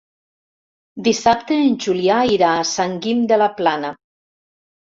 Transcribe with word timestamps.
Dissabte 1.07 1.59
en 1.65 1.77
Julià 1.85 2.17
irà 2.39 2.57
a 2.57 2.65
Sant 2.71 2.99
Guim 3.07 3.23
de 3.33 3.41
la 3.43 3.51
Plana. 3.61 3.93